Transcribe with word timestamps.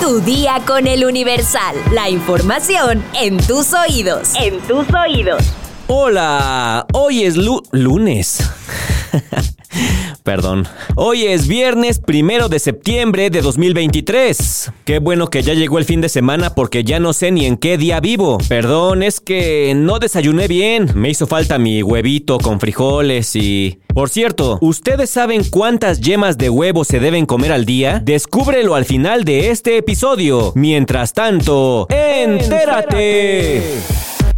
Tu 0.00 0.20
día 0.20 0.60
con 0.66 0.86
el 0.86 1.04
Universal. 1.04 1.76
La 1.92 2.10
información 2.10 3.02
en 3.14 3.38
tus 3.38 3.72
oídos. 3.72 4.32
En 4.34 4.60
tus 4.60 4.86
oídos. 4.92 5.42
Hola, 5.86 6.86
hoy 6.92 7.24
es 7.24 7.36
lunes. 7.36 8.38
Perdón. 10.22 10.66
Hoy 10.94 11.24
es 11.24 11.48
viernes 11.48 11.98
primero 11.98 12.48
de 12.48 12.58
septiembre 12.58 13.28
de 13.28 13.42
2023. 13.42 14.72
Qué 14.84 14.98
bueno 14.98 15.28
que 15.28 15.42
ya 15.42 15.52
llegó 15.54 15.78
el 15.78 15.84
fin 15.84 16.00
de 16.00 16.08
semana 16.08 16.54
porque 16.54 16.82
ya 16.82 16.98
no 16.98 17.12
sé 17.12 17.30
ni 17.30 17.44
en 17.46 17.56
qué 17.56 17.76
día 17.76 18.00
vivo. 18.00 18.38
Perdón, 18.48 19.02
es 19.02 19.20
que 19.20 19.74
no 19.76 19.98
desayuné 19.98 20.48
bien. 20.48 20.90
Me 20.94 21.10
hizo 21.10 21.26
falta 21.26 21.58
mi 21.58 21.82
huevito 21.82 22.38
con 22.38 22.58
frijoles 22.58 23.36
y... 23.36 23.80
Por 23.92 24.08
cierto, 24.08 24.58
¿ustedes 24.60 25.10
saben 25.10 25.44
cuántas 25.44 26.00
yemas 26.00 26.36
de 26.36 26.50
huevo 26.50 26.84
se 26.84 26.98
deben 26.98 27.26
comer 27.26 27.52
al 27.52 27.64
día? 27.64 28.00
Descúbrelo 28.02 28.74
al 28.74 28.84
final 28.84 29.24
de 29.24 29.50
este 29.50 29.76
episodio. 29.76 30.52
Mientras 30.56 31.12
tanto, 31.12 31.86
¡entérate! 31.90 33.62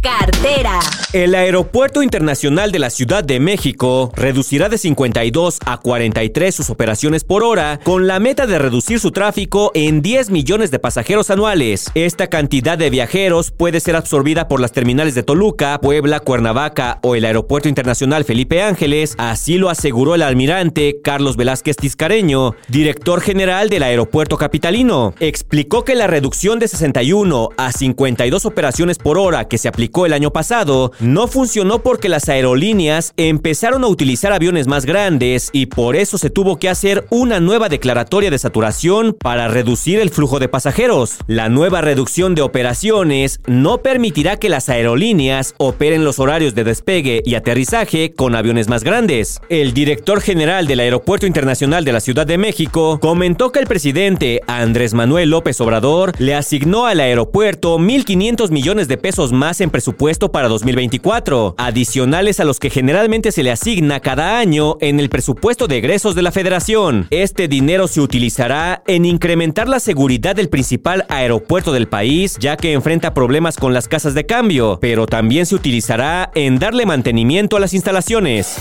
Cartera. 0.01 0.79
El 1.13 1.35
Aeropuerto 1.35 2.03
Internacional 2.03 2.71
de 2.71 2.79
la 2.79 2.89
Ciudad 2.89 3.23
de 3.23 3.39
México 3.39 4.11
reducirá 4.15 4.69
de 4.69 4.77
52 4.77 5.59
a 5.65 5.77
43 5.77 6.53
sus 6.53 6.69
operaciones 6.69 7.23
por 7.23 7.43
hora 7.43 7.79
con 7.83 8.07
la 8.07 8.19
meta 8.19 8.45
de 8.45 8.59
reducir 8.59 8.99
su 8.99 9.11
tráfico 9.11 9.71
en 9.73 10.01
10 10.01 10.29
millones 10.29 10.69
de 10.69 10.79
pasajeros 10.79 11.31
anuales. 11.31 11.89
Esta 11.95 12.27
cantidad 12.27 12.77
de 12.77 12.89
viajeros 12.89 13.51
puede 13.51 13.79
ser 13.79 13.95
absorbida 13.95 14.47
por 14.47 14.59
las 14.59 14.73
terminales 14.73 15.15
de 15.15 15.23
Toluca, 15.23 15.79
Puebla, 15.81 16.19
Cuernavaca 16.19 16.99
o 17.01 17.15
el 17.15 17.25
Aeropuerto 17.25 17.69
Internacional 17.69 18.25
Felipe 18.25 18.61
Ángeles, 18.61 19.15
así 19.17 19.57
lo 19.57 19.69
aseguró 19.69 20.13
el 20.13 20.21
almirante 20.21 20.99
Carlos 21.03 21.37
Velázquez 21.37 21.77
Tiscareño, 21.77 22.55
director 22.67 23.21
general 23.21 23.69
del 23.69 23.83
aeropuerto 23.83 24.37
capitalino. 24.37 25.13
Explicó 25.19 25.83
que 25.83 25.95
la 25.95 26.07
reducción 26.07 26.59
de 26.59 26.67
61 26.67 27.49
a 27.57 27.71
52 27.71 28.45
operaciones 28.45 28.97
por 28.99 29.17
hora 29.17 29.47
que 29.47 29.57
se 29.57 29.67
aplicó 29.67 29.96
el 30.05 30.13
año 30.13 30.31
pasado, 30.31 30.91
no 30.99 31.27
funcionó 31.27 31.79
porque 31.79 32.09
las 32.09 32.29
aerolíneas 32.29 33.13
empezaron 33.17 33.83
a 33.83 33.87
utilizar 33.87 34.33
aviones 34.33 34.67
más 34.67 34.85
grandes 34.85 35.49
y 35.53 35.67
por 35.67 35.95
eso 35.95 36.17
se 36.17 36.29
tuvo 36.29 36.57
que 36.57 36.69
hacer 36.69 37.05
una 37.09 37.39
nueva 37.39 37.69
declaratoria 37.69 38.29
de 38.29 38.39
saturación 38.39 39.15
para 39.19 39.47
reducir 39.47 39.99
el 39.99 40.09
flujo 40.09 40.39
de 40.39 40.49
pasajeros. 40.49 41.17
La 41.27 41.49
nueva 41.49 41.81
reducción 41.81 42.35
de 42.35 42.41
operaciones 42.41 43.39
no 43.47 43.79
permitirá 43.79 44.37
que 44.37 44.49
las 44.49 44.69
aerolíneas 44.69 45.55
operen 45.57 46.03
los 46.03 46.19
horarios 46.19 46.55
de 46.55 46.63
despegue 46.63 47.21
y 47.25 47.35
aterrizaje 47.35 48.13
con 48.13 48.35
aviones 48.35 48.67
más 48.67 48.83
grandes. 48.83 49.41
El 49.49 49.73
director 49.73 50.21
general 50.21 50.67
del 50.67 50.79
Aeropuerto 50.79 51.25
Internacional 51.25 51.85
de 51.85 51.93
la 51.93 51.99
Ciudad 51.99 52.27
de 52.27 52.37
México 52.37 52.99
comentó 52.99 53.51
que 53.51 53.59
el 53.59 53.67
presidente 53.67 54.41
Andrés 54.47 54.93
Manuel 54.93 55.29
López 55.29 55.59
Obrador 55.61 56.13
le 56.19 56.35
asignó 56.35 56.85
al 56.85 56.99
aeropuerto 56.99 57.77
1.500 57.77 58.51
millones 58.51 58.87
de 58.87 58.97
pesos 58.97 59.31
más 59.31 59.61
en 59.61 59.69
presupuesto 59.77 60.31
para 60.31 60.47
2024, 60.47 61.53
adicionales 61.55 62.39
a 62.39 62.45
los 62.45 62.59
que 62.59 62.71
generalmente 62.71 63.31
se 63.31 63.43
le 63.43 63.51
asigna 63.51 63.99
cada 63.99 64.39
año 64.39 64.75
en 64.81 64.99
el 64.99 65.07
presupuesto 65.07 65.67
de 65.67 65.77
egresos 65.77 66.15
de 66.15 66.23
la 66.23 66.31
federación. 66.31 67.05
Este 67.11 67.47
dinero 67.47 67.87
se 67.87 68.01
utilizará 68.01 68.81
en 68.87 69.05
incrementar 69.05 69.69
la 69.69 69.79
seguridad 69.79 70.35
del 70.35 70.49
principal 70.49 71.05
aeropuerto 71.09 71.73
del 71.73 71.87
país, 71.87 72.37
ya 72.39 72.57
que 72.57 72.73
enfrenta 72.73 73.13
problemas 73.13 73.55
con 73.55 73.71
las 73.71 73.87
casas 73.87 74.15
de 74.15 74.25
cambio, 74.25 74.79
pero 74.81 75.05
también 75.05 75.45
se 75.45 75.53
utilizará 75.53 76.31
en 76.33 76.57
darle 76.57 76.87
mantenimiento 76.87 77.55
a 77.55 77.59
las 77.59 77.75
instalaciones. 77.75 78.55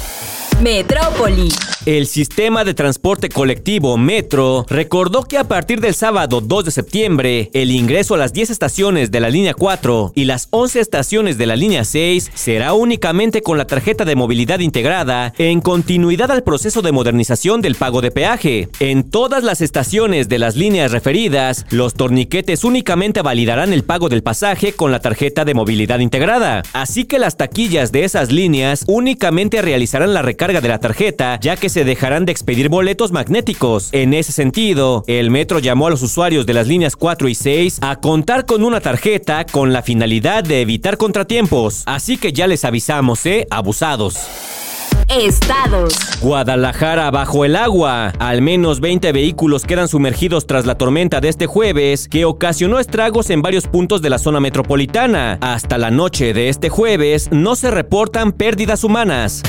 Metrópoli. 0.61 1.49
El 1.87 2.09
sistema 2.09 2.65
de 2.65 2.75
transporte 2.75 3.29
colectivo 3.29 3.97
Metro 3.97 4.67
recordó 4.69 5.23
que 5.23 5.39
a 5.39 5.45
partir 5.45 5.81
del 5.81 5.95
sábado 5.95 6.41
2 6.41 6.65
de 6.65 6.71
septiembre, 6.73 7.49
el 7.53 7.71
ingreso 7.71 8.15
a 8.15 8.19
las 8.19 8.33
10 8.33 8.51
estaciones 8.51 9.13
de 9.13 9.21
la 9.21 9.31
línea 9.31 9.55
4 9.55 10.11
y 10.17 10.25
las 10.25 10.49
11 10.51 10.81
estaciones 10.81 11.39
de 11.39 11.47
la 11.47 11.55
línea 11.55 11.85
6 11.85 12.33
será 12.35 12.73
únicamente 12.73 13.41
con 13.41 13.57
la 13.57 13.69
tarjeta 13.69 14.05
de 14.05 14.17
movilidad 14.17 14.59
integrada 14.59 15.33
en 15.39 15.61
continuidad 15.61 16.33
al 16.33 16.43
proceso 16.43 16.83
de 16.83 16.91
modernización 16.91 17.63
del 17.63 17.77
pago 17.77 18.01
de 18.01 18.11
peaje. 18.11 18.69
En 18.81 19.09
todas 19.09 19.45
las 19.45 19.61
estaciones 19.61 20.29
de 20.29 20.41
las 20.41 20.57
líneas 20.57 20.91
referidas, 20.91 21.67
los 21.71 21.95
torniquetes 21.95 22.65
únicamente 22.65 23.23
validarán 23.23 23.73
el 23.73 23.85
pago 23.85 24.09
del 24.09 24.25
pasaje 24.25 24.73
con 24.73 24.91
la 24.91 24.99
tarjeta 24.99 25.45
de 25.45 25.55
movilidad 25.55 26.01
integrada. 26.01 26.65
Así 26.73 27.05
que 27.05 27.21
las 27.21 27.37
taquillas 27.37 27.93
de 27.93 28.03
esas 28.03 28.33
líneas 28.33 28.83
únicamente 28.89 29.63
realizarán 29.63 30.15
la 30.15 30.23
recarga 30.23 30.61
de 30.61 30.69
la 30.69 30.81
tarjeta, 30.81 31.39
ya 31.41 31.55
que 31.55 31.76
se 31.77 31.85
dejarán 31.85 32.25
de 32.25 32.33
expedir 32.33 32.71
boletos 32.71 33.13
magnéticos. 33.13 33.91
En 33.93 34.15
ese 34.15 34.33
sentido, 34.33 35.05
el 35.07 35.31
metro 35.31 35.59
llamó 35.59 35.89
a 35.89 35.91
los 35.91 36.03
usuarios 36.03 36.47
de 36.47 36.55
las 36.55 36.67
líneas 36.67 36.97
4 36.97 37.29
y 37.29 37.35
6 37.35 37.81
a 37.83 37.97
contar 37.97 38.47
con 38.47 38.65
una 38.65 38.81
tarjeta 38.81 39.45
con 39.45 39.75
la 39.75 39.83
finalidad 39.83 40.43
de 40.43 40.63
evitar 40.63 40.97
contratiempos. 40.97 41.83
Así 41.85 42.17
que 42.17 42.33
ya 42.33 42.47
les 42.47 42.65
avisamos, 42.65 43.27
¿eh? 43.27 43.47
Abusados. 43.51 44.17
Estados. 45.11 45.93
Guadalajara 46.23 47.11
bajo 47.11 47.45
el 47.45 47.57
agua. 47.57 48.15
Al 48.19 48.41
menos 48.41 48.81
20 48.81 49.13
vehículos 49.13 49.65
quedan 49.65 49.89
sumergidos 49.89 50.47
tras 50.47 50.65
la 50.65 50.79
tormenta 50.79 51.21
de 51.21 51.29
este 51.29 51.45
jueves, 51.45 52.09
que 52.09 52.25
ocasionó 52.25 52.79
estragos 52.79 53.29
en 53.29 53.43
varios 53.43 53.67
puntos 53.67 54.01
de 54.01 54.09
la 54.09 54.19
zona 54.19 54.41
metropolitana. 54.41 55.37
Hasta 55.43 55.77
la 55.77 55.91
noche 55.91 56.33
de 56.33 56.49
este 56.49 56.71
jueves 56.71 57.29
no 57.33 57.55
se 57.55 57.71
reportan 57.71 58.33
pérdidas 58.33 58.83
humanas. 58.83 59.43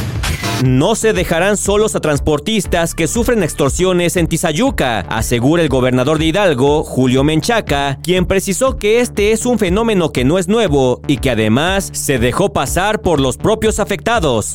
No 0.63 0.95
se 0.95 1.13
dejarán 1.13 1.55
solos 1.55 1.95
a 1.95 1.99
transportistas 1.99 2.95
que 2.95 3.07
sufren 3.07 3.43
extorsiones 3.43 4.15
en 4.17 4.25
Tizayuca, 4.25 5.01
asegura 5.01 5.61
el 5.61 5.69
gobernador 5.69 6.17
de 6.17 6.25
Hidalgo, 6.25 6.83
Julio 6.83 7.23
Menchaca, 7.23 7.99
quien 8.01 8.25
precisó 8.25 8.77
que 8.77 8.99
este 8.99 9.33
es 9.33 9.45
un 9.45 9.59
fenómeno 9.59 10.11
que 10.11 10.25
no 10.25 10.39
es 10.39 10.47
nuevo 10.47 11.01
y 11.05 11.17
que 11.17 11.29
además 11.29 11.91
se 11.93 12.17
dejó 12.17 12.53
pasar 12.53 13.01
por 13.01 13.19
los 13.19 13.37
propios 13.37 13.79
afectados. 13.79 14.53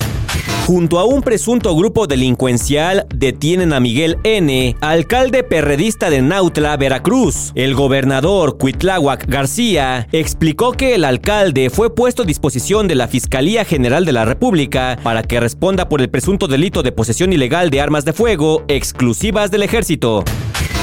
Junto 0.67 1.00
a 1.00 1.05
un 1.05 1.23
presunto 1.23 1.75
grupo 1.75 2.06
delincuencial 2.06 3.05
detienen 3.12 3.73
a 3.73 3.81
Miguel 3.81 4.19
N., 4.23 4.77
alcalde 4.81 5.43
perredista 5.43 6.09
de 6.09 6.23
Nautla, 6.23 6.77
Veracruz. 6.77 7.50
El 7.56 7.75
gobernador 7.75 8.59
Cuitláhuac 8.59 9.27
García 9.27 10.06
explicó 10.12 10.71
que 10.71 10.95
el 10.95 11.05
alcalde 11.05 11.69
fue 11.69 11.93
puesto 11.93 12.22
a 12.22 12.27
disposición 12.27 12.87
de 12.87 12.95
la 12.95 13.09
Fiscalía 13.09 13.65
General 13.65 14.05
de 14.05 14.12
la 14.12 14.25
República 14.25 14.97
para 15.03 15.25
que 15.25 15.41
responda 15.41 15.89
por 15.89 16.01
el 16.01 16.11
presunto 16.11 16.47
delito 16.47 16.84
de 16.84 16.93
posesión 16.93 17.33
ilegal 17.33 17.69
de 17.71 17.81
armas 17.81 18.05
de 18.05 18.12
fuego 18.12 18.62
exclusivas 18.69 19.51
del 19.51 19.65
ejército. 19.65 20.22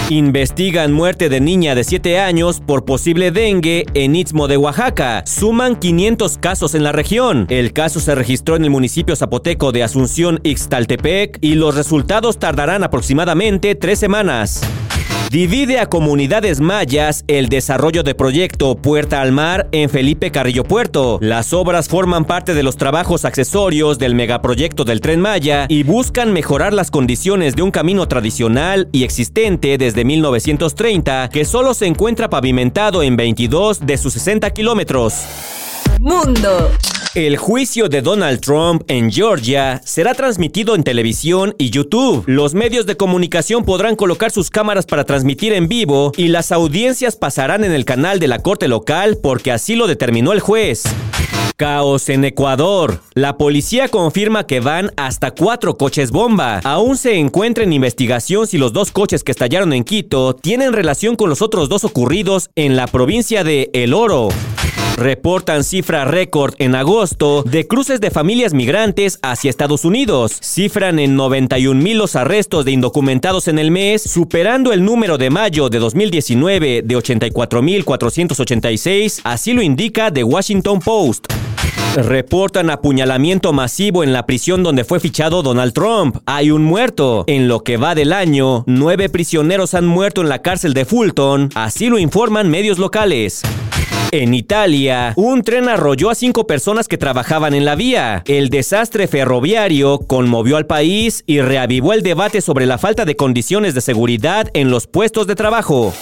Investigan 0.09 0.91
muerte 0.91 1.29
de 1.29 1.39
niña 1.39 1.75
de 1.75 1.83
7 1.83 2.19
años 2.19 2.61
por 2.65 2.83
posible 2.83 3.29
dengue 3.29 3.85
en 3.93 4.15
Istmo 4.15 4.47
de 4.47 4.57
Oaxaca. 4.57 5.21
Suman 5.27 5.75
500 5.75 6.39
casos 6.39 6.73
en 6.73 6.83
la 6.83 6.91
región. 6.91 7.45
El 7.49 7.73
caso 7.73 7.99
se 7.99 8.15
registró 8.15 8.55
en 8.55 8.63
el 8.63 8.71
municipio 8.71 9.15
zapoteco 9.15 9.71
de 9.71 9.83
Asunción 9.83 10.39
Ixtaltepec 10.41 11.37
y 11.41 11.53
los 11.53 11.75
resultados 11.75 12.39
tardarán 12.39 12.83
aproximadamente 12.83 13.75
tres 13.75 13.99
semanas. 13.99 14.61
Divide 15.29 15.78
a 15.78 15.85
comunidades 15.85 16.59
mayas 16.59 17.23
el 17.28 17.50
desarrollo 17.50 18.01
de 18.01 18.16
proyecto 18.16 18.75
Puerta 18.75 19.22
al 19.22 19.31
Mar 19.31 19.69
en 19.72 19.91
Felipe 19.91 20.31
Carrillo 20.31 20.63
Puerto. 20.63 21.19
Las 21.22 21.53
obras 21.53 21.88
forman 21.88 22.25
parte 22.25 22.56
de 22.56 22.63
los 22.63 22.78
trabajos 22.78 23.25
accesorios 23.25 24.00
del 24.00 24.16
megaproyecto 24.16 24.85
del 24.85 25.01
Tren 25.01 25.22
Maya 25.22 25.68
y 25.69 25.84
buscan 25.84 26.34
mejorar 26.34 26.73
las 26.73 26.89
condiciones 26.89 27.56
de 27.56 27.62
un 27.62 27.69
camino 27.69 28.07
tradicional 28.07 28.89
y 28.91 29.03
existente 29.03 29.78
desde 29.78 30.03
1930 30.03 31.29
que 31.29 31.45
solo 31.45 31.75
se 31.75 31.85
encuentra 31.85 32.31
pavimentado 32.31 33.03
en 33.03 33.16
22 33.16 33.85
de 33.85 33.97
sus 33.97 34.13
60 34.13 34.50
kilómetros. 34.50 35.13
Mundo. 36.00 36.72
El 37.15 37.37
juicio 37.37 37.89
de 37.89 38.03
Donald 38.03 38.39
Trump 38.39 38.83
en 38.87 39.11
Georgia 39.11 39.81
será 39.83 40.13
transmitido 40.13 40.75
en 40.75 40.83
televisión 40.83 41.55
y 41.57 41.71
YouTube. 41.71 42.23
Los 42.27 42.53
medios 42.53 42.85
de 42.85 42.97
comunicación 42.97 43.65
podrán 43.65 43.95
colocar 43.95 44.29
sus 44.29 44.51
cámaras 44.51 44.85
para 44.85 45.05
transmitir 45.05 45.53
en 45.53 45.67
vivo 45.67 46.11
y 46.17 46.27
las 46.27 46.51
audiencias 46.51 47.15
pasarán 47.15 47.63
en 47.63 47.71
el 47.71 47.83
canal 47.83 48.19
de 48.19 48.27
la 48.27 48.44
corte 48.44 48.67
local 48.67 49.17
porque 49.23 49.51
así 49.51 49.75
lo 49.75 49.88
determinó 49.88 50.33
el 50.33 50.39
juez. 50.39 50.83
Caos 51.57 52.09
en 52.09 52.25
Ecuador. 52.25 53.01
La 53.15 53.38
policía 53.38 53.88
confirma 53.89 54.45
que 54.45 54.59
van 54.59 54.91
hasta 54.95 55.31
cuatro 55.31 55.77
coches 55.77 56.12
bomba. 56.12 56.59
Aún 56.63 56.95
se 56.95 57.15
encuentra 57.15 57.63
en 57.63 57.73
investigación 57.73 58.45
si 58.45 58.59
los 58.59 58.71
dos 58.71 58.91
coches 58.91 59.23
que 59.23 59.31
estallaron 59.31 59.73
en 59.73 59.83
Quito 59.83 60.35
tienen 60.35 60.73
relación 60.73 61.15
con 61.15 61.27
los 61.27 61.41
otros 61.41 61.69
dos 61.69 61.83
ocurridos 61.85 62.51
en 62.55 62.75
la 62.75 62.85
provincia 62.85 63.44
de 63.44 63.71
El 63.73 63.95
Oro. 63.95 64.29
Reportan 65.00 65.63
cifra 65.63 66.06
récord 66.06 66.54
en 66.60 66.75
agosto 66.75 67.44
de 67.44 67.66
cruces 67.68 68.01
de 68.01 68.12
familias 68.12 68.54
migrantes 68.54 69.18
hacia 69.22 69.50
Estados 69.50 69.86
Unidos. 69.86 70.38
Cifran 70.42 71.00
en 71.00 71.16
91 71.16 71.81
mil 71.81 71.98
los 71.98 72.16
arrestos 72.16 72.66
de 72.66 72.72
indocumentados 72.72 73.48
en 73.48 73.60
el 73.60 73.72
mes, 73.72 74.04
superando 74.04 74.74
el 74.74 74.84
número 74.84 75.18
de 75.18 75.30
mayo 75.30 75.69
de 75.69 75.80
2019 75.80 76.81
de 76.84 76.96
84 76.96 77.62
mil 77.62 77.86
486, 77.86 79.22
así 79.24 79.54
lo 79.54 79.62
indica 79.62 80.12
The 80.12 80.24
Washington 80.24 80.80
Post. 80.80 81.28
Reportan 81.96 82.69
apuñalamiento 82.69 83.51
masivo 83.51 84.04
en 84.04 84.13
la 84.13 84.25
prisión 84.25 84.62
donde 84.62 84.84
fue 84.84 85.00
fichado 85.00 85.42
Donald 85.42 85.74
Trump. 85.74 86.18
Hay 86.25 86.51
un 86.51 86.63
muerto. 86.63 87.24
En 87.28 87.48
lo 87.48 87.63
que 87.63 87.78
va 87.78 87.96
del 87.96 88.13
año, 88.13 88.63
nueve 88.68 89.10
prisioneros 89.10 89.74
han 89.74 89.88
muerto 89.88 90.22
en 90.22 90.30
la 90.30 90.42
cárcel 90.42 90.74
de 90.74 90.86
Fulton, 90.86 91.50
así 91.56 91.88
lo 91.88 91.98
informan 91.98 92.50
medios 92.50 92.78
locales. 92.78 93.42
En 94.12 94.33
Italia, 94.33 95.13
un 95.15 95.44
tren 95.44 95.69
arrolló 95.69 96.09
a 96.09 96.15
cinco 96.15 96.47
personas 96.47 96.88
que 96.88 96.97
trabajaban 96.97 97.53
en 97.53 97.63
la 97.63 97.75
vía. 97.75 98.24
El 98.25 98.50
desastre 98.50 99.07
ferroviario 99.07 100.00
conmovió 100.00 100.57
al 100.57 100.65
país 100.65 101.24
y 101.27 101.41
reavivó 101.41 101.94
el 101.94 102.01
debate 102.01 102.41
sobre 102.41 102.65
la 102.65 102.80
falta 102.80 103.06
de 103.06 103.15
condiciones 103.15 103.75
de 103.75 103.81
seguridad 103.81 104.50
en 104.53 104.71
los 104.71 104.88
puestos 104.88 105.27
de 105.27 105.36
trabajo. 105.36 105.94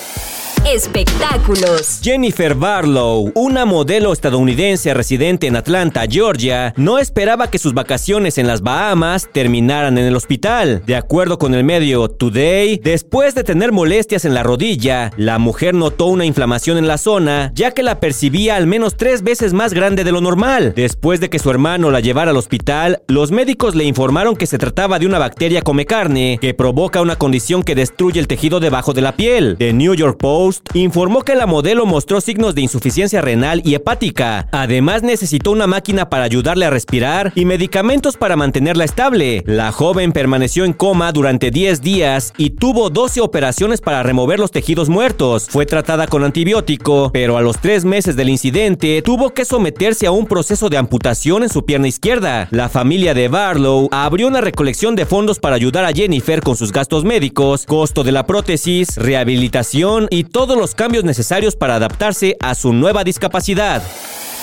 Espectáculos. 0.73 2.01
Jennifer 2.03 2.53
Barlow, 2.53 3.31
una 3.35 3.63
modelo 3.63 4.11
estadounidense 4.11 4.93
residente 4.93 5.47
en 5.47 5.55
Atlanta, 5.55 6.03
Georgia, 6.09 6.73
no 6.75 6.99
esperaba 6.99 7.49
que 7.49 7.57
sus 7.57 7.73
vacaciones 7.73 8.37
en 8.37 8.47
las 8.47 8.61
Bahamas 8.61 9.29
terminaran 9.31 9.97
en 9.97 10.03
el 10.05 10.15
hospital. 10.17 10.83
De 10.85 10.97
acuerdo 10.97 11.37
con 11.37 11.53
el 11.53 11.63
medio 11.63 12.09
Today, 12.09 12.81
después 12.83 13.33
de 13.33 13.45
tener 13.45 13.71
molestias 13.71 14.25
en 14.25 14.33
la 14.33 14.43
rodilla, 14.43 15.11
la 15.15 15.39
mujer 15.39 15.73
notó 15.73 16.07
una 16.07 16.25
inflamación 16.25 16.77
en 16.77 16.87
la 16.87 16.97
zona, 16.97 17.53
ya 17.55 17.71
que 17.71 17.81
la 17.81 18.01
percibía 18.01 18.57
al 18.57 18.67
menos 18.67 18.97
tres 18.97 19.23
veces 19.23 19.53
más 19.53 19.73
grande 19.73 20.03
de 20.03 20.11
lo 20.11 20.19
normal. 20.19 20.73
Después 20.75 21.21
de 21.21 21.29
que 21.29 21.39
su 21.39 21.49
hermano 21.49 21.91
la 21.91 22.01
llevara 22.01 22.31
al 22.31 22.37
hospital, 22.37 23.03
los 23.07 23.31
médicos 23.31 23.73
le 23.73 23.85
informaron 23.85 24.35
que 24.35 24.47
se 24.47 24.57
trataba 24.57 24.99
de 24.99 25.05
una 25.05 25.17
bacteria 25.17 25.61
come 25.61 25.85
carne 25.85 26.39
que 26.41 26.53
provoca 26.53 27.01
una 27.01 27.15
condición 27.15 27.63
que 27.63 27.73
destruye 27.73 28.19
el 28.19 28.27
tejido 28.27 28.59
debajo 28.59 28.91
de 28.91 29.01
la 29.01 29.15
piel. 29.15 29.55
The 29.57 29.71
New 29.71 29.93
York 29.93 30.17
Post 30.19 30.56
informó 30.73 31.23
que 31.23 31.35
la 31.35 31.45
modelo 31.45 31.85
mostró 31.85 32.21
signos 32.21 32.55
de 32.55 32.61
insuficiencia 32.61 33.21
renal 33.21 33.61
y 33.65 33.75
hepática. 33.75 34.47
Además 34.51 35.03
necesitó 35.03 35.51
una 35.51 35.67
máquina 35.67 36.09
para 36.09 36.23
ayudarle 36.23 36.65
a 36.65 36.69
respirar 36.69 37.31
y 37.35 37.45
medicamentos 37.45 38.17
para 38.17 38.35
mantenerla 38.35 38.83
estable. 38.83 39.43
La 39.45 39.71
joven 39.71 40.11
permaneció 40.11 40.65
en 40.65 40.73
coma 40.73 41.11
durante 41.11 41.51
10 41.51 41.81
días 41.81 42.33
y 42.37 42.51
tuvo 42.51 42.89
12 42.89 43.21
operaciones 43.21 43.81
para 43.81 44.03
remover 44.03 44.39
los 44.39 44.51
tejidos 44.51 44.89
muertos. 44.89 45.47
Fue 45.49 45.65
tratada 45.65 46.07
con 46.07 46.23
antibiótico, 46.23 47.11
pero 47.11 47.37
a 47.37 47.41
los 47.41 47.59
3 47.59 47.85
meses 47.85 48.15
del 48.15 48.29
incidente 48.29 49.01
tuvo 49.01 49.33
que 49.33 49.45
someterse 49.45 50.07
a 50.07 50.11
un 50.11 50.25
proceso 50.25 50.69
de 50.69 50.77
amputación 50.77 51.43
en 51.43 51.49
su 51.49 51.65
pierna 51.65 51.87
izquierda. 51.87 52.47
La 52.51 52.69
familia 52.69 53.13
de 53.13 53.27
Barlow 53.27 53.89
abrió 53.91 54.27
una 54.27 54.41
recolección 54.41 54.95
de 54.95 55.05
fondos 55.05 55.39
para 55.39 55.55
ayudar 55.55 55.85
a 55.85 55.91
Jennifer 55.91 56.41
con 56.41 56.55
sus 56.55 56.71
gastos 56.71 57.03
médicos, 57.03 57.65
costo 57.65 58.03
de 58.03 58.11
la 58.11 58.25
prótesis, 58.25 58.95
rehabilitación 58.95 60.07
y 60.09 60.23
todo 60.23 60.46
todos 60.47 60.61
los 60.61 60.75
cambios 60.75 61.03
necesarios 61.03 61.57
para 61.57 61.75
adaptarse 61.75 62.37
a 62.39 62.55
su 62.55 62.71
nueva 62.71 63.03
discapacidad. 63.03 63.83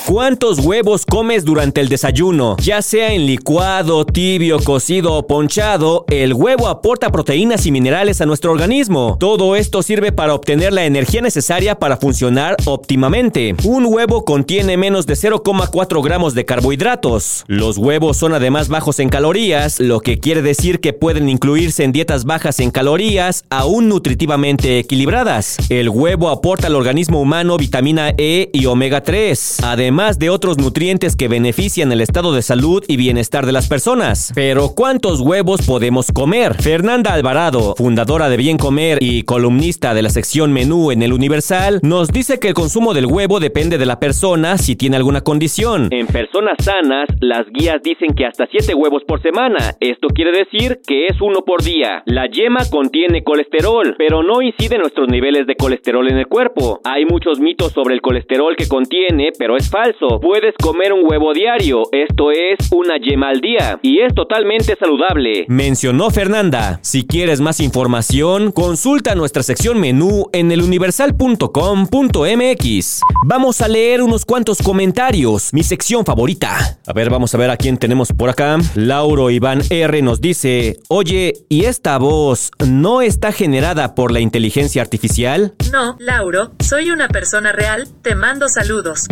¿Cuántos 0.06 0.58
huevos 0.58 1.06
comes 1.06 1.46
durante 1.46 1.80
el 1.80 1.88
desayuno? 1.88 2.58
Ya 2.60 2.82
sea 2.82 3.14
en 3.14 3.24
licuado, 3.24 4.04
tibio, 4.04 4.58
cocido 4.60 5.14
o 5.14 5.26
ponchado, 5.26 6.04
el 6.08 6.34
huevo 6.34 6.68
aporta 6.68 7.10
proteínas 7.10 7.64
y 7.64 7.72
minerales 7.72 8.20
a 8.20 8.26
nuestro 8.26 8.52
organismo. 8.52 9.16
Todo 9.18 9.56
esto 9.56 9.82
sirve 9.82 10.12
para 10.12 10.34
obtener 10.34 10.74
la 10.74 10.84
energía 10.84 11.22
necesaria 11.22 11.78
para 11.78 11.96
funcionar 11.96 12.54
óptimamente. 12.66 13.56
Un 13.64 13.86
huevo 13.86 14.26
contiene 14.26 14.76
menos 14.76 15.06
de 15.06 15.14
0,4 15.14 16.04
gramos 16.04 16.34
de 16.34 16.44
carbohidratos. 16.44 17.44
Los 17.46 17.78
huevos 17.78 18.18
son 18.18 18.34
además 18.34 18.68
bajos 18.68 18.98
en 18.98 19.08
calorías, 19.08 19.80
lo 19.80 20.00
que 20.00 20.20
quiere 20.20 20.42
decir 20.42 20.80
que 20.80 20.92
pueden 20.92 21.30
incluirse 21.30 21.82
en 21.82 21.92
dietas 21.92 22.26
bajas 22.26 22.60
en 22.60 22.70
calorías, 22.70 23.44
aún 23.48 23.88
nutritivamente 23.88 24.78
equilibradas. 24.80 25.56
El 25.70 25.88
huevo 25.88 26.28
aporta 26.28 26.66
al 26.66 26.76
organismo 26.76 27.22
humano 27.22 27.56
vitamina 27.56 28.12
E 28.18 28.50
y 28.52 28.66
omega 28.66 29.02
3. 29.02 29.60
Además, 29.62 29.93
además 29.94 30.18
de 30.18 30.28
otros 30.28 30.58
nutrientes 30.58 31.14
que 31.14 31.28
benefician 31.28 31.92
el 31.92 32.00
estado 32.00 32.34
de 32.34 32.42
salud 32.42 32.82
y 32.88 32.96
bienestar 32.96 33.46
de 33.46 33.52
las 33.52 33.68
personas. 33.68 34.32
Pero 34.34 34.70
¿cuántos 34.74 35.20
huevos 35.20 35.64
podemos 35.64 36.10
comer? 36.10 36.54
Fernanda 36.54 37.12
Alvarado, 37.12 37.76
fundadora 37.76 38.28
de 38.28 38.36
Bien 38.36 38.58
Comer 38.58 38.98
y 39.00 39.22
columnista 39.22 39.94
de 39.94 40.02
la 40.02 40.08
sección 40.08 40.52
Menú 40.52 40.90
en 40.90 41.04
el 41.04 41.12
Universal, 41.12 41.78
nos 41.84 42.08
dice 42.08 42.40
que 42.40 42.48
el 42.48 42.54
consumo 42.54 42.92
del 42.92 43.06
huevo 43.06 43.38
depende 43.38 43.78
de 43.78 43.86
la 43.86 44.00
persona 44.00 44.58
si 44.58 44.74
tiene 44.74 44.96
alguna 44.96 45.20
condición. 45.20 45.90
En 45.92 46.08
personas 46.08 46.56
sanas, 46.58 47.06
las 47.20 47.46
guías 47.52 47.80
dicen 47.84 48.16
que 48.16 48.26
hasta 48.26 48.48
7 48.50 48.74
huevos 48.74 49.04
por 49.06 49.22
semana. 49.22 49.76
Esto 49.78 50.08
quiere 50.08 50.32
decir 50.32 50.80
que 50.84 51.06
es 51.06 51.20
uno 51.20 51.42
por 51.46 51.62
día. 51.62 52.02
La 52.06 52.26
yema 52.26 52.68
contiene 52.68 53.22
colesterol, 53.22 53.94
pero 53.96 54.24
no 54.24 54.42
incide 54.42 54.74
en 54.74 54.80
nuestros 54.80 55.08
niveles 55.08 55.46
de 55.46 55.54
colesterol 55.54 56.10
en 56.10 56.18
el 56.18 56.26
cuerpo. 56.26 56.80
Hay 56.82 57.04
muchos 57.04 57.38
mitos 57.38 57.70
sobre 57.70 57.94
el 57.94 58.00
colesterol 58.00 58.56
que 58.56 58.66
contiene, 58.66 59.30
pero 59.38 59.56
es 59.56 59.70
falso 59.84 60.20
Puedes 60.20 60.54
comer 60.62 60.92
un 60.92 61.04
huevo 61.04 61.32
diario, 61.32 61.82
esto 61.92 62.30
es 62.30 62.70
una 62.72 62.96
yema 62.98 63.30
al 63.30 63.40
día, 63.40 63.78
y 63.82 64.00
es 64.00 64.14
totalmente 64.14 64.76
saludable. 64.76 65.44
Mencionó 65.48 66.10
Fernanda. 66.10 66.78
Si 66.82 67.06
quieres 67.06 67.40
más 67.40 67.60
información, 67.60 68.52
consulta 68.52 69.14
nuestra 69.14 69.42
sección 69.42 69.80
menú 69.80 70.26
en 70.32 70.52
eluniversal.com.mx. 70.52 73.00
Vamos 73.26 73.60
a 73.60 73.68
leer 73.68 74.02
unos 74.02 74.24
cuantos 74.24 74.62
comentarios, 74.62 75.52
mi 75.52 75.62
sección 75.62 76.04
favorita. 76.04 76.78
A 76.86 76.92
ver, 76.92 77.10
vamos 77.10 77.34
a 77.34 77.38
ver 77.38 77.50
a 77.50 77.56
quién 77.56 77.76
tenemos 77.76 78.12
por 78.12 78.30
acá. 78.30 78.58
Lauro 78.74 79.30
Iván 79.30 79.62
R 79.68 80.02
nos 80.02 80.20
dice, 80.20 80.78
oye, 80.88 81.34
¿y 81.48 81.64
esta 81.64 81.98
voz 81.98 82.50
no 82.66 83.02
está 83.02 83.32
generada 83.32 83.94
por 83.94 84.12
la 84.12 84.20
inteligencia 84.20 84.82
artificial? 84.82 85.54
No, 85.72 85.96
Lauro, 85.98 86.52
soy 86.60 86.90
una 86.90 87.08
persona 87.08 87.52
real, 87.52 87.88
te 88.02 88.14
mando 88.14 88.48
saludos. 88.48 89.06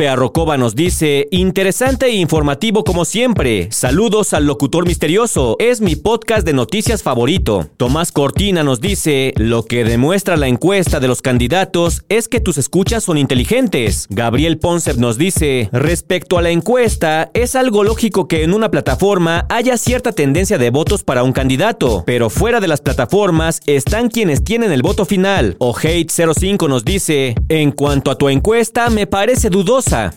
Bladalupe 0.00 0.08
Arrocoba 0.08 0.56
nos 0.56 0.74
dice, 0.74 1.28
interesante 1.30 2.06
e 2.06 2.14
informativo 2.14 2.84
como 2.84 3.04
siempre. 3.04 3.68
Saludos 3.70 4.32
al 4.32 4.46
locutor 4.46 4.86
misterioso, 4.86 5.56
es 5.58 5.82
mi 5.82 5.94
podcast 5.94 6.46
de 6.46 6.54
noticias 6.54 7.02
favorito. 7.02 7.68
Tomás 7.76 8.10
Cortina 8.10 8.62
nos 8.62 8.80
dice, 8.80 9.34
lo 9.36 9.64
que 9.64 9.84
demuestra 9.84 10.38
la 10.38 10.48
encuesta 10.48 11.00
de 11.00 11.08
los 11.08 11.20
candidatos 11.20 12.02
es 12.08 12.28
que 12.28 12.40
tus 12.40 12.56
escuchas 12.56 13.04
son 13.04 13.18
inteligentes. 13.18 14.06
Gabriel 14.08 14.58
Ponce 14.58 14.94
nos 14.94 15.18
dice, 15.18 15.68
respecto 15.70 16.38
a 16.38 16.42
la 16.42 16.50
encuesta, 16.50 17.30
es 17.34 17.54
algo 17.54 17.84
lógico 17.84 18.26
que 18.26 18.42
en 18.42 18.54
una 18.54 18.70
plataforma 18.70 19.44
haya 19.50 19.76
cierta 19.76 20.12
tendencia 20.12 20.56
de 20.56 20.70
votos 20.70 21.02
para 21.02 21.24
un 21.24 21.32
candidato, 21.32 22.04
pero 22.06 22.30
fuera 22.30 22.60
de 22.60 22.68
las 22.68 22.80
plataformas 22.80 23.60
están 23.66 24.08
quienes 24.08 24.44
tienen 24.44 24.72
el 24.72 24.82
voto 24.82 25.04
final. 25.04 25.56
O 25.58 25.76
Hate 25.76 26.10
05 26.10 26.68
nos 26.68 26.86
dice, 26.86 27.34
en 27.50 27.72
cuanto 27.72 28.10
a 28.10 28.16
tu 28.16 28.30
encuesta, 28.30 28.88
me 28.88 29.06
parece 29.06 29.50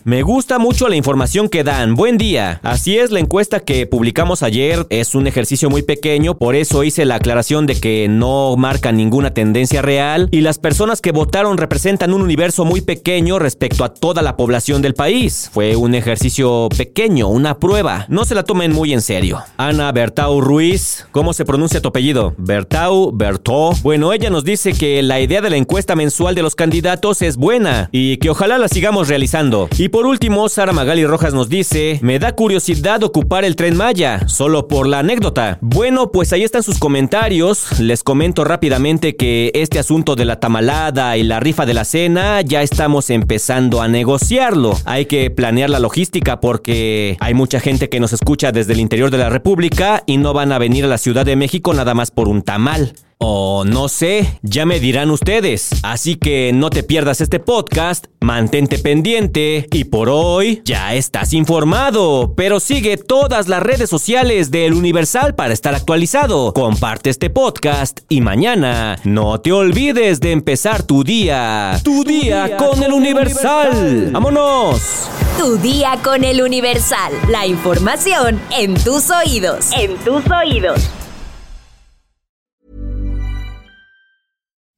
me 0.04 0.22
gusta 0.22 0.60
mucho 0.60 0.88
la 0.88 0.94
información 0.94 1.48
que 1.48 1.64
dan. 1.64 1.96
Buen 1.96 2.16
día. 2.16 2.60
Así 2.62 2.96
es, 2.96 3.10
la 3.10 3.18
encuesta 3.18 3.58
que 3.58 3.86
publicamos 3.86 4.44
ayer 4.44 4.86
es 4.88 5.16
un 5.16 5.26
ejercicio 5.26 5.68
muy 5.68 5.82
pequeño, 5.82 6.36
por 6.36 6.54
eso 6.54 6.84
hice 6.84 7.04
la 7.04 7.16
aclaración 7.16 7.66
de 7.66 7.80
que 7.80 8.06
no 8.08 8.54
marca 8.56 8.92
ninguna 8.92 9.34
tendencia 9.34 9.82
real 9.82 10.28
y 10.30 10.42
las 10.42 10.58
personas 10.58 11.00
que 11.00 11.10
votaron 11.10 11.58
representan 11.58 12.14
un 12.14 12.22
universo 12.22 12.64
muy 12.64 12.82
pequeño 12.82 13.40
respecto 13.40 13.84
a 13.84 13.92
toda 13.92 14.22
la 14.22 14.36
población 14.36 14.80
del 14.80 14.94
país. 14.94 15.50
Fue 15.52 15.74
un 15.74 15.96
ejercicio 15.96 16.68
pequeño, 16.76 17.28
una 17.28 17.58
prueba. 17.58 18.06
No 18.08 18.24
se 18.24 18.36
la 18.36 18.44
tomen 18.44 18.72
muy 18.72 18.92
en 18.92 19.00
serio. 19.00 19.42
Ana 19.56 19.90
Bertau 19.90 20.40
Ruiz, 20.40 21.06
¿cómo 21.10 21.32
se 21.32 21.44
pronuncia 21.44 21.80
tu 21.80 21.88
apellido? 21.88 22.34
Bertau, 22.38 23.10
Bertó. 23.12 23.72
Bueno, 23.82 24.12
ella 24.12 24.30
nos 24.30 24.44
dice 24.44 24.72
que 24.72 25.02
la 25.02 25.20
idea 25.20 25.40
de 25.40 25.50
la 25.50 25.56
encuesta 25.56 25.96
mensual 25.96 26.36
de 26.36 26.42
los 26.42 26.54
candidatos 26.54 27.22
es 27.22 27.36
buena 27.36 27.88
y 27.90 28.18
que 28.18 28.30
ojalá 28.30 28.58
la 28.58 28.68
sigamos 28.68 29.08
realizando. 29.08 29.53
Y 29.78 29.88
por 29.88 30.06
último, 30.06 30.48
Sara 30.48 30.72
Magali 30.72 31.06
Rojas 31.06 31.34
nos 31.34 31.48
dice, 31.48 31.98
me 32.02 32.18
da 32.18 32.34
curiosidad 32.34 33.02
ocupar 33.02 33.44
el 33.44 33.56
tren 33.56 33.76
Maya, 33.76 34.28
solo 34.28 34.68
por 34.68 34.86
la 34.86 35.00
anécdota. 35.00 35.58
Bueno, 35.60 36.10
pues 36.10 36.32
ahí 36.32 36.42
están 36.42 36.62
sus 36.62 36.78
comentarios. 36.78 37.78
Les 37.80 38.02
comento 38.02 38.44
rápidamente 38.44 39.16
que 39.16 39.50
este 39.54 39.78
asunto 39.78 40.16
de 40.16 40.24
la 40.24 40.40
tamalada 40.40 41.16
y 41.16 41.22
la 41.22 41.40
rifa 41.40 41.66
de 41.66 41.74
la 41.74 41.84
cena 41.84 42.40
ya 42.40 42.62
estamos 42.62 43.10
empezando 43.10 43.82
a 43.82 43.88
negociarlo. 43.88 44.76
Hay 44.84 45.06
que 45.06 45.30
planear 45.30 45.70
la 45.70 45.78
logística 45.78 46.40
porque 46.40 47.16
hay 47.20 47.34
mucha 47.34 47.60
gente 47.60 47.88
que 47.88 48.00
nos 48.00 48.12
escucha 48.12 48.52
desde 48.52 48.72
el 48.72 48.80
interior 48.80 49.10
de 49.10 49.18
la 49.18 49.28
República 49.28 50.02
y 50.06 50.16
no 50.16 50.32
van 50.32 50.52
a 50.52 50.58
venir 50.58 50.84
a 50.84 50.88
la 50.88 50.98
Ciudad 50.98 51.24
de 51.24 51.36
México 51.36 51.74
nada 51.74 51.94
más 51.94 52.10
por 52.10 52.28
un 52.28 52.42
tamal. 52.42 52.94
O 53.18 53.64
no 53.64 53.88
sé, 53.88 54.38
ya 54.42 54.66
me 54.66 54.80
dirán 54.80 55.10
ustedes. 55.10 55.70
Así 55.82 56.16
que 56.16 56.52
no 56.52 56.70
te 56.70 56.82
pierdas 56.82 57.20
este 57.20 57.40
podcast, 57.40 58.06
mantente 58.20 58.78
pendiente 58.78 59.68
y 59.72 59.84
por 59.84 60.08
hoy 60.08 60.62
ya 60.64 60.94
estás 60.94 61.32
informado. 61.32 62.34
Pero 62.36 62.60
sigue 62.60 62.96
todas 62.96 63.48
las 63.48 63.62
redes 63.62 63.88
sociales 63.88 64.50
del 64.50 64.74
Universal 64.74 65.34
para 65.34 65.54
estar 65.54 65.74
actualizado. 65.74 66.52
Comparte 66.52 67.10
este 67.10 67.30
podcast 67.30 68.00
y 68.08 68.20
mañana 68.20 68.98
no 69.04 69.40
te 69.40 69.52
olvides 69.52 70.20
de 70.20 70.32
empezar 70.32 70.82
tu 70.82 71.04
día. 71.04 71.80
Tu, 71.84 72.04
día, 72.04 72.56
con, 72.56 72.82
el 72.82 72.92
Universal. 72.92 74.10
¡Vámonos! 74.12 75.08
Tu 75.38 75.56
día 75.58 75.98
con 76.02 76.24
el 76.24 76.42
Universal. 76.42 77.12
La 77.28 77.46
información 77.46 78.40
en 78.56 78.74
tus 78.74 79.10
oídos. 79.10 79.70
En 79.76 79.96
tus 79.98 80.22
oídos. 80.30 81.03